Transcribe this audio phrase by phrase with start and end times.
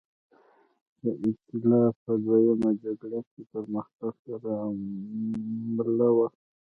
[1.01, 4.51] د اېتلاف په دویمه جګړه کې پرمختګ سره
[5.75, 6.27] مله وه.